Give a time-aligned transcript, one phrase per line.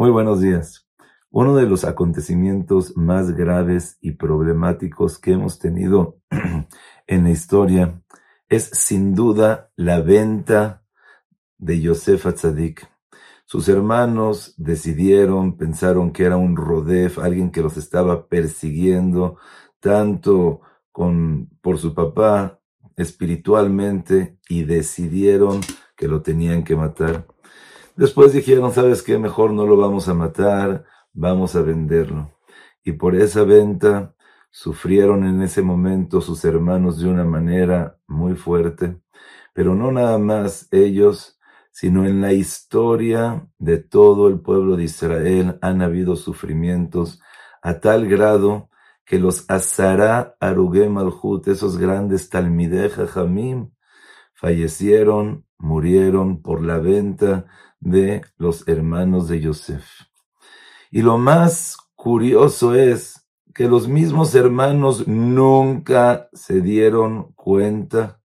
[0.00, 0.88] Muy buenos días.
[1.28, 6.16] Uno de los acontecimientos más graves y problemáticos que hemos tenido
[7.06, 8.02] en la historia
[8.48, 10.86] es sin duda la venta
[11.58, 12.90] de Yosef Atzadik.
[13.44, 19.36] Sus hermanos decidieron, pensaron que era un rodef, alguien que los estaba persiguiendo,
[19.80, 22.58] tanto con, por su papá
[22.96, 25.60] espiritualmente, y decidieron
[25.94, 27.26] que lo tenían que matar.
[28.00, 29.18] Después dijeron, ¿sabes qué?
[29.18, 32.32] Mejor no lo vamos a matar, vamos a venderlo.
[32.82, 34.14] Y por esa venta
[34.50, 38.96] sufrieron en ese momento sus hermanos de una manera muy fuerte,
[39.52, 41.38] pero no nada más ellos,
[41.72, 47.20] sino en la historia de todo el pueblo de Israel han habido sufrimientos
[47.60, 48.70] a tal grado
[49.04, 53.72] que los Azara Arugem Malhut, esos grandes Talmideja Jamim,
[54.32, 57.44] fallecieron, murieron por la venta
[57.80, 59.86] de los hermanos de Yosef.
[60.90, 68.20] Y lo más curioso es que los mismos hermanos nunca se dieron cuenta.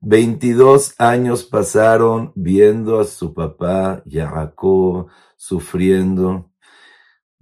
[0.00, 6.50] 22 años pasaron viendo a su papá Jacob sufriendo.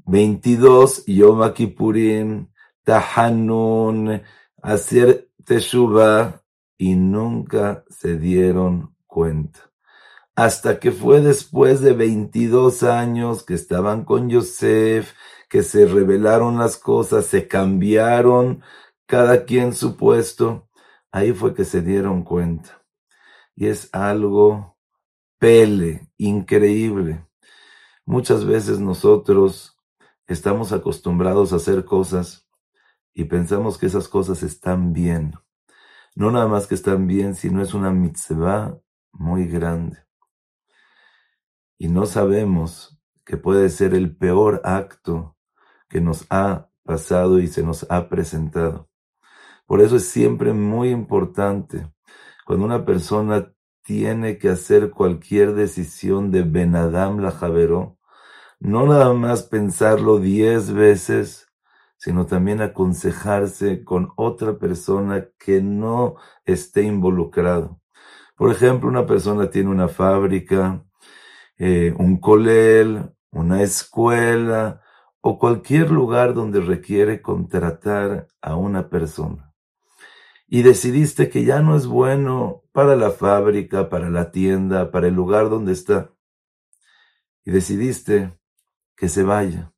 [0.06, 2.48] 22 Yom Kippurim,
[2.84, 4.22] Tahanun,
[4.62, 6.42] hacer Teshuvah
[6.76, 9.69] y nunca se dieron cuenta
[10.36, 15.14] hasta que fue después de 22 años que estaban con Yosef,
[15.48, 18.62] que se revelaron las cosas, se cambiaron
[19.06, 20.68] cada quien su puesto,
[21.10, 22.82] ahí fue que se dieron cuenta.
[23.56, 24.78] Y es algo
[25.38, 27.26] pele, increíble.
[28.06, 29.76] Muchas veces nosotros
[30.26, 32.48] estamos acostumbrados a hacer cosas
[33.12, 35.34] y pensamos que esas cosas están bien.
[36.14, 38.78] No nada más que están bien, sino es una mitzvah
[39.12, 40.09] muy grande
[41.80, 45.34] y no sabemos que puede ser el peor acto
[45.88, 48.90] que nos ha pasado y se nos ha presentado.
[49.64, 51.90] Por eso es siempre muy importante
[52.44, 57.96] cuando una persona tiene que hacer cualquier decisión de Benadam la Javeró,
[58.58, 61.48] no nada más pensarlo diez veces,
[61.96, 67.80] sino también aconsejarse con otra persona que no esté involucrado.
[68.36, 70.84] Por ejemplo, una persona tiene una fábrica,
[71.62, 74.80] eh, un colel, una escuela
[75.20, 79.52] o cualquier lugar donde requiere contratar a una persona.
[80.48, 85.14] Y decidiste que ya no es bueno para la fábrica, para la tienda, para el
[85.14, 86.10] lugar donde está.
[87.44, 88.40] Y decidiste
[88.96, 89.70] que se vaya.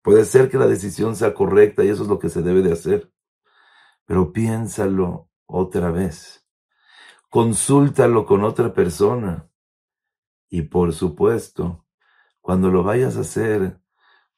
[0.00, 2.72] Puede ser que la decisión sea correcta y eso es lo que se debe de
[2.72, 3.12] hacer.
[4.06, 6.46] Pero piénsalo otra vez.
[7.28, 9.50] Consúltalo con otra persona.
[10.48, 11.84] Y por supuesto,
[12.40, 13.80] cuando lo vayas a hacer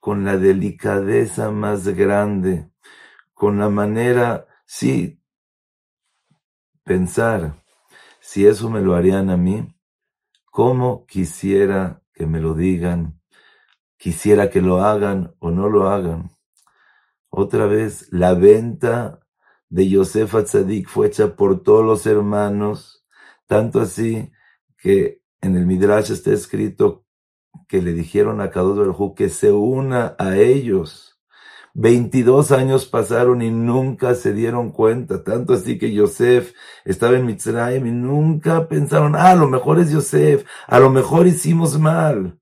[0.00, 2.70] con la delicadeza más grande,
[3.34, 5.20] con la manera, sí,
[6.84, 7.62] pensar,
[8.20, 9.74] si eso me lo harían a mí,
[10.46, 13.20] ¿cómo quisiera que me lo digan?
[13.96, 16.30] Quisiera que lo hagan o no lo hagan.
[17.28, 19.20] Otra vez, la venta
[19.68, 23.04] de Yosef Atzadik fue hecha por todos los hermanos,
[23.46, 24.32] tanto así
[24.78, 27.04] que en el Midrash está escrito
[27.68, 31.18] que le dijeron a Kadosh Baruj que se una a ellos.
[31.74, 36.52] 22 años pasaron y nunca se dieron cuenta, tanto así que Yosef
[36.84, 41.28] estaba en Mitzrayim y nunca pensaron, ah, a lo mejor es Yosef, a lo mejor
[41.28, 42.40] hicimos mal.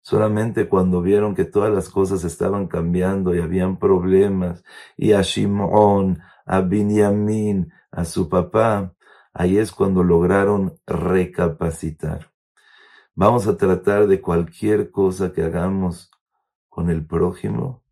[0.00, 4.64] Solamente cuando vieron que todas las cosas estaban cambiando y habían problemas,
[4.96, 8.94] y a Shimon, a Binyamin, a su papá,
[9.36, 12.32] Ahí es cuando lograron recapacitar.
[13.16, 16.12] Vamos a tratar de cualquier cosa que hagamos
[16.68, 17.84] con el prójimo.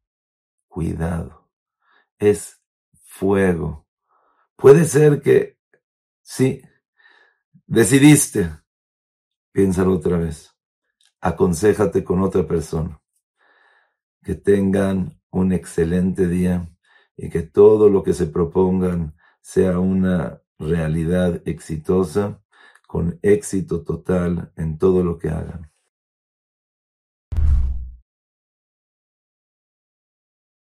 [0.69, 1.49] Cuidado.
[2.17, 2.63] Es
[3.03, 3.89] fuego.
[4.55, 5.59] Puede ser que,
[6.21, 6.63] sí,
[7.67, 8.50] decidiste.
[9.50, 10.55] Piénsalo otra vez.
[11.21, 13.03] Aconsejate con otra persona.
[14.23, 16.69] Que tengan un excelente día
[17.17, 22.40] y que todo lo que se propongan sea una realidad exitosa,
[22.87, 25.72] con éxito total en todo lo que hagan.